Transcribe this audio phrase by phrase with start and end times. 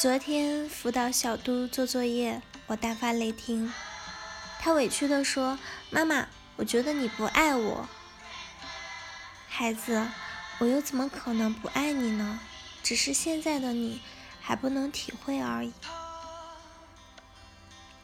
[0.00, 3.70] 昨天辅导小嘟做作业，我大发雷霆。
[4.58, 5.58] 他委屈地说
[5.92, 6.26] ：“妈妈，
[6.56, 7.86] 我觉得你不爱我。”
[9.46, 10.08] 孩子，
[10.56, 12.40] 我又怎么可能不爱你呢？
[12.82, 14.00] 只是现在的你
[14.40, 15.74] 还不能体会而已。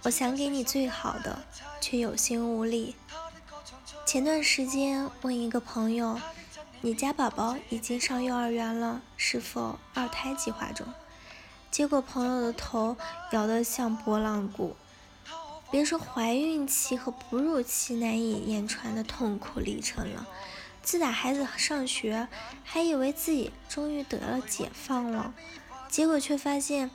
[0.02, 1.46] 我想给你最好的，
[1.80, 2.94] 却有心无力。
[4.04, 6.20] 前段时间问一个朋友
[6.82, 10.86] ：“你家宝宝已经上幼儿园了，是否二胎计划中？”
[11.70, 12.96] 结果朋友的头
[13.32, 14.76] 摇得像拨浪鼓，
[15.70, 20.26] 别说怀孕期和哺乳期难以言传的痛苦历程了，
[20.82, 22.28] 自打孩子上学，
[22.64, 25.34] 还以为自己终于得了解放了，
[25.90, 26.90] 结果却发现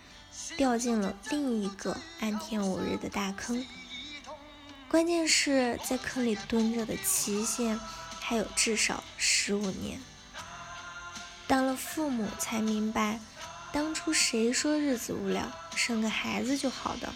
[0.57, 3.63] 掉进了另一个暗天无日的大坑。
[4.89, 7.79] 关键是在坑里蹲着的期限
[8.19, 10.01] 还有至少十五年。
[11.45, 13.19] 当了父母才明白。
[13.73, 17.13] 当初谁说日子无聊，生个孩子就好的？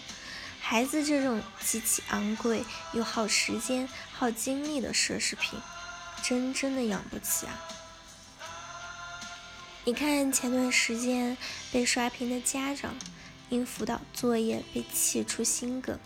[0.60, 5.60] 孩子这种极其昂贵又耗时间、耗精力的奢侈品，
[6.24, 7.54] 真真的养不起啊！
[9.84, 11.36] 你看前段时间
[11.70, 12.96] 被刷屏的家长，
[13.48, 15.98] 因辅导作业被气出心梗；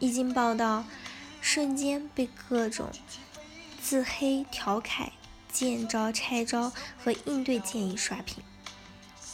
[0.00, 0.84] 一经报道，
[1.40, 2.90] 瞬间被各种
[3.80, 5.12] 自黑、调侃、
[5.52, 8.42] 见招拆招和应对建议刷屏。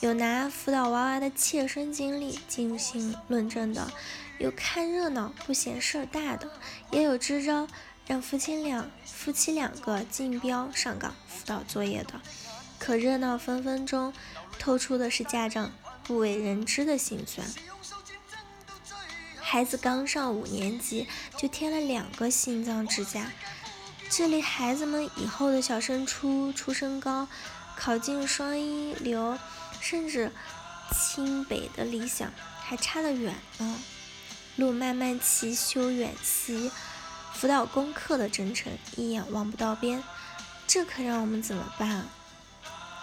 [0.04, 3.90] 有拿辅导娃娃的切身经历进行论证的，
[4.36, 6.50] 有看热闹不嫌事儿大的，
[6.90, 7.66] 也有支招
[8.06, 12.20] 让夫妻俩夫妻两个竞标上岗辅导作业的。
[12.78, 14.12] 可热闹分分钟，
[14.58, 17.46] 透出的是家长不为人知的辛酸。
[19.40, 23.32] 孩子刚上五年级就添了两个心脏支架，
[24.10, 27.26] 这离孩子们以后的小升初、初升高、
[27.74, 29.38] 考进双一流。
[29.84, 30.32] 甚至
[30.90, 32.32] 清北的理想
[32.62, 33.78] 还差得远呢。
[34.56, 36.70] 路漫漫其修远兮，
[37.34, 40.02] 辅导功课的征程一眼望不到边，
[40.66, 42.06] 这可让我们怎么办？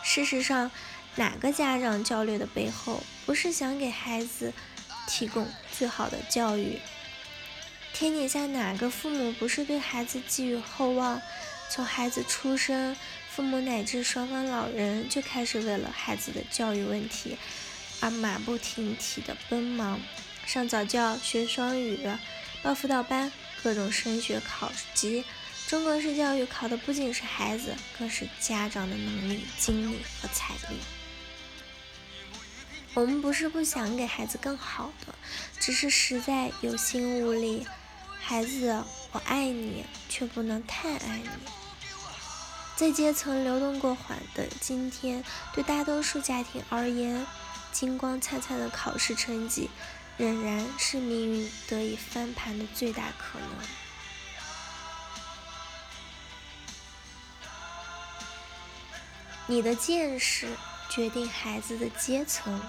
[0.02, 0.72] 事实上，
[1.18, 4.52] 哪个家长焦虑的背后，不是想给孩子
[5.08, 5.48] 提供
[5.78, 6.80] 最好的教育？
[7.94, 11.22] 天底下哪个父母不是对孩子寄予厚望？
[11.72, 12.96] 从孩子出生。
[13.30, 17.38] 父母乃至双方老人就开始为了孩子的教育问题
[18.02, 20.02] 而马不停蹄的奔忙，
[20.46, 22.06] 上早教、学双语、
[22.62, 23.32] 报辅导班、
[23.64, 25.24] 各种升学考级。
[25.66, 30.76] 中国式教育考的不仅是孩子，更是家长的能力、精力和财力。
[32.94, 35.16] 我们不是不想给孩子更好的，
[35.58, 37.66] 只是实在有心无力。
[38.20, 38.84] 孩子，
[39.14, 41.61] 我爱你，却不能太爱你。
[42.82, 47.28] 在阶层流动过缓的今天，对大多数家庭而言，
[47.72, 49.70] 金光灿灿的考试成绩
[50.18, 53.50] 仍然是命运得以翻盘的最大可能。
[59.46, 60.48] 你的见识
[60.90, 62.60] 决定孩子的阶层。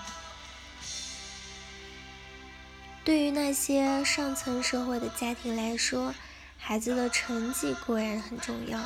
[3.02, 6.14] 对于那些上层社会的家庭来说，
[6.58, 8.78] 孩子的成绩固然很重要。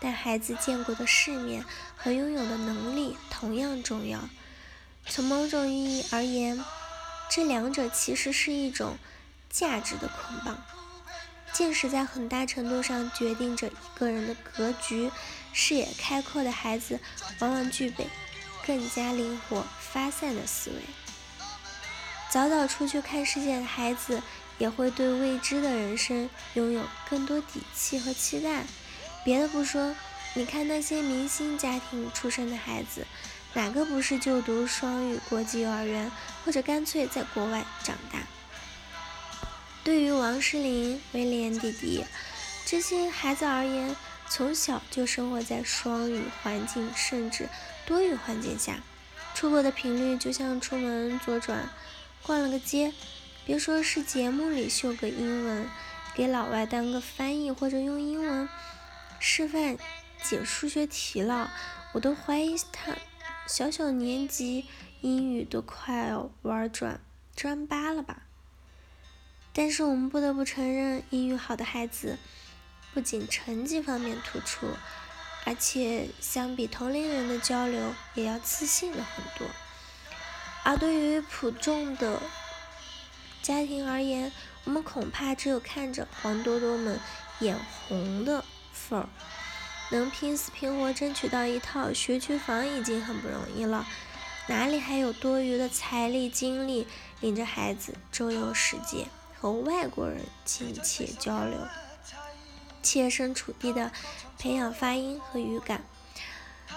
[0.00, 1.64] 但孩子见过的世面
[1.96, 4.28] 和拥有的能力同样重要。
[5.06, 6.64] 从某种意义而言，
[7.30, 8.96] 这两者其实是一种
[9.48, 10.62] 价值的捆绑。
[11.52, 15.10] 见识在很大程度上决定着一个人的格局。
[15.52, 17.00] 视野开阔的孩子
[17.40, 18.06] 往往具备
[18.64, 20.76] 更加灵活发散的思维。
[22.30, 24.22] 早早出去看世界的孩子，
[24.58, 28.64] 也会对未知的人生拥有更多底气和期待。
[29.24, 29.94] 别的不说，
[30.34, 33.06] 你看那些明星家庭出身的孩子，
[33.54, 36.10] 哪个不是就读双语国际幼儿园，
[36.44, 38.20] 或者干脆在国外长大？
[39.82, 42.04] 对于王诗龄、威廉弟弟
[42.64, 43.96] 这些孩子而言，
[44.28, 47.48] 从小就生活在双语环境甚至
[47.86, 48.80] 多语环境下，
[49.34, 51.68] 出国的频率就像出门左转
[52.22, 52.92] 逛了个街。
[53.46, 55.68] 别说是节目里秀个英文，
[56.14, 58.48] 给老外当个翻译或者用英文。
[59.20, 59.76] 示范
[60.22, 61.52] 解数学题了，
[61.92, 62.96] 我都怀疑他
[63.46, 64.64] 小小年级
[65.02, 67.00] 英语都快玩转
[67.36, 68.22] 专八了吧。
[69.52, 72.18] 但是我们不得不承认，英语好的孩子
[72.94, 74.68] 不仅成绩方面突出，
[75.44, 79.46] 而且相比同龄人的交流也要自信了很多。
[80.64, 82.22] 而对于普众的
[83.42, 84.32] 家庭而言，
[84.64, 86.98] 我们恐怕只有看着黄多多们
[87.40, 87.58] 眼
[87.88, 88.42] 红的。
[88.88, 89.08] 份儿
[89.90, 93.86] 能拼死拼活争取到一套学区房已经很不容易了，
[94.46, 96.86] 哪里还有多余的财力精力
[97.20, 99.06] 领着孩子周游世界，
[99.38, 101.58] 和外国人亲切交流，
[102.82, 103.92] 切身处地的
[104.38, 105.82] 培养发音和语感？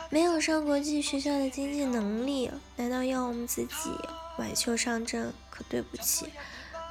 [0.10, 3.92] 没有上国际学校的经济能力，难道要我们自己
[4.38, 5.34] 挽袖上阵？
[5.52, 6.28] 可对不起，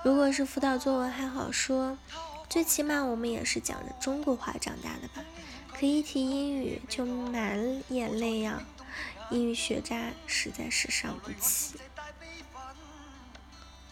[0.04, 1.98] 如果是辅导作文还好说，
[2.52, 5.24] 最起码我们也是讲着中国话长大的吧？
[5.72, 8.62] 可一提英语就满眼泪呀！
[9.30, 11.76] 英语学渣实在是伤不起。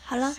[0.04, 0.36] 好了，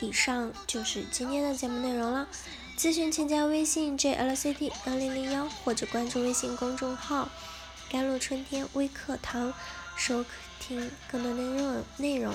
[0.00, 2.28] 以上就是今天的节目内容了。
[2.76, 7.30] 咨询请加微信 jlct 幺零零幺，或者关注微信公众号
[7.90, 9.54] “甘露春天微课堂”，
[9.96, 10.22] 收
[10.60, 12.34] 听更多内容内容。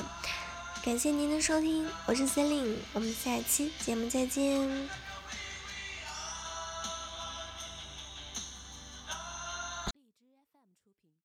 [0.84, 4.90] 感谢您的收听，我是 Celine，我们下期节目再见。